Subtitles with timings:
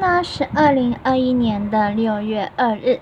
[0.00, 3.00] 呢是二零二一年的六月二日，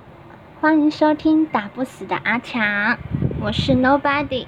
[0.61, 2.99] 欢迎收听打不死的阿强，
[3.41, 4.47] 我是 Nobody。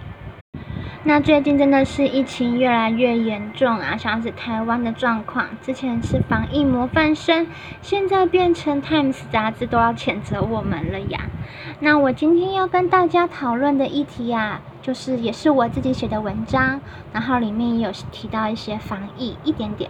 [1.05, 7.47] 那最近真的是疫情越来越严重啊，像是台湾的状况，之前是防疫模范生，
[7.83, 11.20] 现在变成 Times 杂志都要谴责我们了呀。
[11.78, 16.80] 那我今天要跟大家讨论的议题啊，就是也是我自己写的文章，
[17.12, 19.88] 然后里面也有提到一些防疫一点点。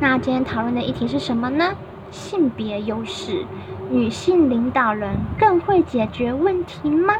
[0.00, 1.74] 那今天讨论的议题是什么呢？
[2.10, 3.46] 性别优势，
[3.90, 7.14] 女性领导人更会解决问题吗？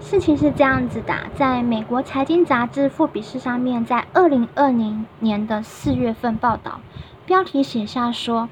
[0.00, 6.80] 事情是这样子的，在美国财经杂志《富比士》上面，在二零二零年的四月份报道，
[7.26, 8.48] 标题写下说，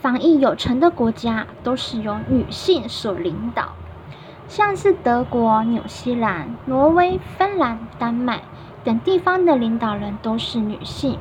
[0.00, 3.74] 防疫有成的国家都是由女性所领导，
[4.48, 8.40] 像是德国、纽西兰、挪威、芬兰、丹麦
[8.86, 11.18] 等地方的领导人都是女性。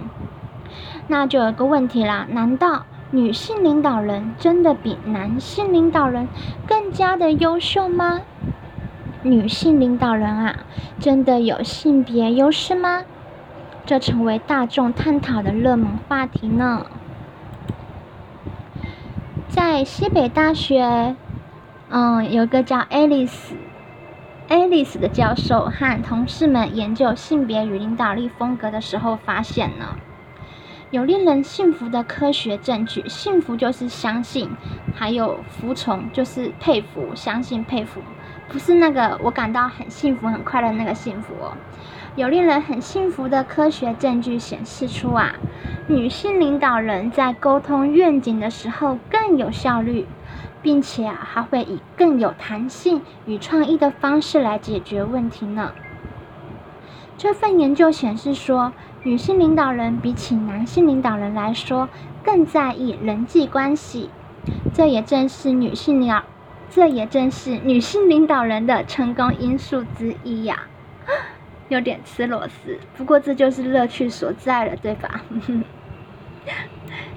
[1.07, 6.27] 那就有个问题啦，难道女性领导人真的比男性领导人
[6.67, 8.21] 更加的优秀吗？
[9.23, 10.55] 女性领导人啊，
[10.99, 13.01] 真的有性别优势吗？
[13.83, 16.85] 这成为大众探讨的热门话题呢。
[19.47, 21.15] 在西北大学，
[21.89, 22.77] 嗯，有个叫
[24.47, 29.97] Alice 的教授和同事们研究性别与领导力风格的时候，发现呢，
[30.91, 33.09] 有令人信服的科学证据。
[33.09, 34.51] 幸福就是相信，
[34.93, 37.99] 还有服从就是佩服，相信佩服。
[38.47, 41.57] 不是那个我感到很幸福、很快乐那个幸福哦，
[42.15, 45.33] 有令人很幸福的科学证据显示出啊，
[45.87, 50.05] 女性领导人在沟通愿景的时候更有效率，
[50.65, 55.71] 并且啊还会以更有弹性与创意的方式来解决问题呢。
[57.19, 61.87] 这份研究显示说，女性领导人比起男性领导人来说
[62.23, 64.09] 更在意人际关系，
[64.73, 66.23] 这也正是女性领导。
[66.67, 70.63] 这也正是女性领导人的成功因素之一呀，
[71.69, 75.21] 有点吃螺丝，不过这就是乐趣所在了，对吧？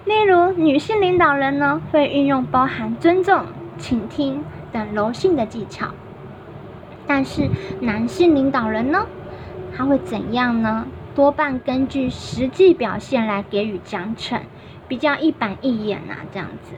[0.08, 3.44] 例如，女性领导人呢会运用包含尊重、
[3.76, 4.42] 倾听
[4.72, 5.88] 等柔性的技巧，
[7.06, 7.50] 但是
[7.82, 9.06] 男性领导人呢，
[9.76, 10.86] 他会怎样呢？
[11.14, 14.40] 多半根据实际表现来给予奖惩，
[14.88, 16.72] 比较一板一眼啊，这样子。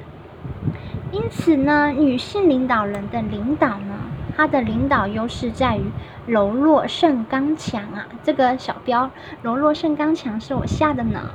[1.12, 3.95] 因此呢，女性领导人的领导呢，
[4.37, 5.83] 她的领导优势在于
[6.27, 8.09] 柔弱胜刚强啊。
[8.25, 9.09] 这个小标
[9.41, 11.31] “柔弱胜刚强”是我下的呢。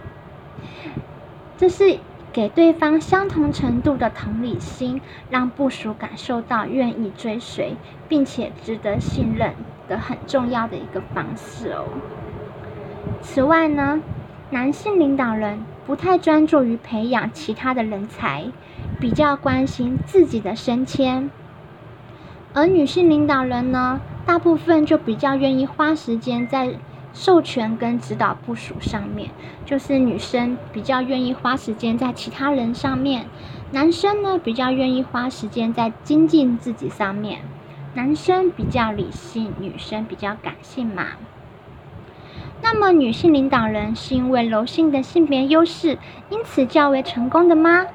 [1.57, 1.97] 这是
[2.33, 7.75] 给对方相同程度的同理心，让部属感受到愿意追随，
[8.07, 9.53] 并且值得信任
[9.87, 11.85] 的很重要的一个方式哦。
[13.21, 14.01] 此外呢，
[14.49, 18.51] 男性领导人不太专注于培养其他的人才。
[18.97, 21.29] 比较关心自己的升迁，
[22.53, 26.75] 而女性领导人呢，大部分就比较愿意花时间在
[27.15, 29.29] 授权跟指导部署上面，
[29.65, 33.25] 就是女生比较愿意花时间在其他人上面，
[33.71, 37.39] 男生呢比较愿意花时间在精进自己上面，
[37.93, 41.05] 男生比较理性，女生比较感性嘛。
[42.61, 45.97] 那么女性领导人是因为柔性的性别优势，
[46.29, 47.85] 因此较为成功的吗？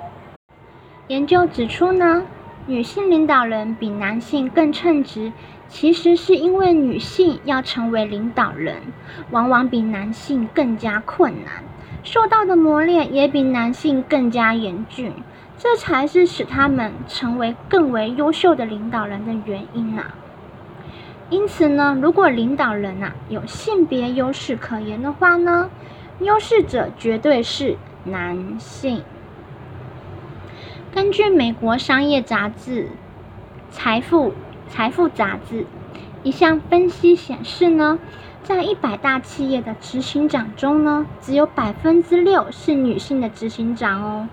[1.09, 2.23] 研究指出呢，
[2.67, 5.33] 女性领导人比男性更称职，
[5.71, 8.77] 其实是因为女性要成为领导人，
[9.31, 11.63] 往往比男性更加困难，
[12.03, 15.13] 受到的磨练也比男性更加严峻，
[15.57, 20.13] 这才是使他们成为更为优秀的领导人的原因啊。
[21.31, 25.71] 因此呢，如果领导人啊有性别优势可言的话呢，
[26.19, 29.03] 优势者绝对是男性。
[30.93, 32.87] 根据美国商业杂志
[33.71, 34.35] 《财富
[34.71, 35.67] 财富》杂志
[36.23, 37.99] 一项分析显示呢，
[38.43, 44.29] 在一百大企业的执行长中呢，只有百分之六是女性的执行长哦。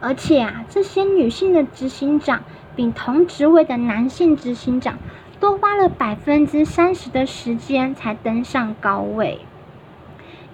[0.00, 2.42] 而且啊，这些女性的执行长
[2.76, 4.98] 比同职位的男性执行长
[5.40, 9.40] 多花了百分之三十的时间才登上高位。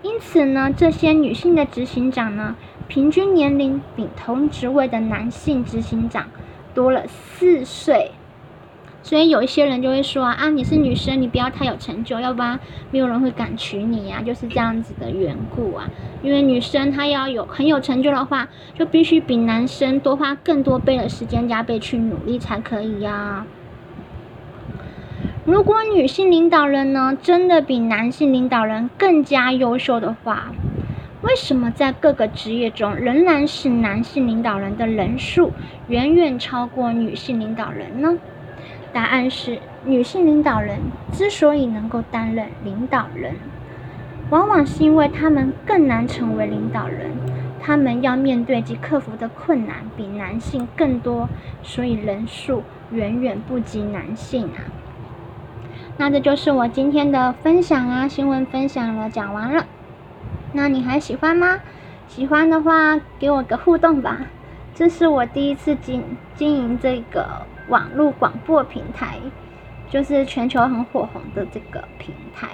[0.03, 2.56] 因此呢，这些女性的执行长呢。
[2.87, 6.25] 平均年龄比同职位的男性执行长
[6.73, 8.12] 多了四岁，
[9.03, 12.59] 所以有一些人就会说啊，你是女生，你不要太有成就，要不然
[12.91, 15.89] 没有人会敢娶你呀，就是这样子的缘故啊。
[16.23, 23.47] 因为女生她要有很有成就的话，就必须比男生多花更多倍的时间加倍去努力才可以呀。
[25.47, 30.53] 如果女性领导人呢，真的比男性领导人更加优秀的话，
[31.23, 35.53] 为什么在各个职业中仍然是男性领导人的人数
[35.89, 38.19] 远远超过女性领导人呢？
[38.93, 40.79] 答案是，女性领导人
[41.12, 43.35] 之所以能够担任领导人，
[44.31, 47.11] 往往是因为她们更难成为领导人，
[47.61, 51.29] 她们要面对及克服的困难比男性更多，
[51.62, 54.64] 所以人数远远不及男性啊。
[55.96, 59.67] 那这就是我今天的分享啊，新闻分享了，讲完了。
[60.52, 61.58] 那你还喜欢吗？
[62.06, 64.23] 喜欢的话，给我个互动吧。
[64.75, 66.02] 这是我第一次经
[66.37, 69.19] 经营这个网络广播平台，
[69.88, 72.49] 就是全球很火红的这个平台。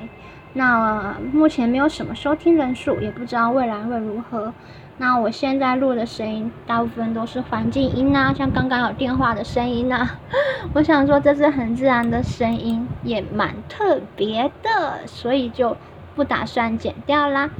[0.53, 4.53] 那目前没有什么收听人数，也不知道未来会如何。
[4.99, 10.21] 那我现在录的声音大部分都是环境音啊，像刚刚有电话的声音啊。
[10.73, 15.77] 我想说这是很自然的声音，也蛮特别的，所以就
[16.15, 17.51] 不打算剪掉啦。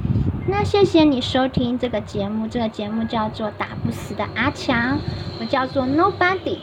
[0.47, 4.97] 那谢谢你收听这个节目，这个节目叫做《打不死的阿强》，
[5.41, 6.59] 我叫做 Nobody。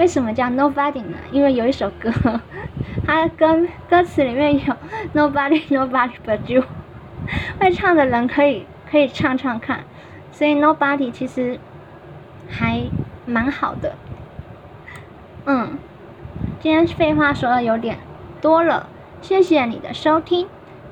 [0.00, 1.18] 为什么叫 Nobody 呢？
[1.30, 2.10] 因为有一首歌，
[3.06, 4.74] 它歌歌词里面有
[5.12, 6.64] Nobody Nobody but you，
[7.60, 9.80] 会唱的人可以可以唱唱看。
[10.32, 11.58] 所以 nobody 其实
[12.48, 12.82] 还
[13.26, 13.94] 蛮好的，
[15.44, 15.76] 嗯，
[16.60, 17.98] 今天废话说的有点
[18.40, 18.88] 多了，
[19.20, 20.46] 谢谢你的收听，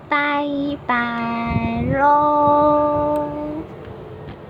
[0.06, 0.44] 拜
[0.87, 3.27] 拜喽。